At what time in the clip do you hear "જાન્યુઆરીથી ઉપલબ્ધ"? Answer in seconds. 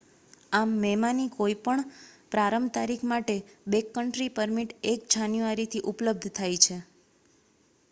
5.15-6.35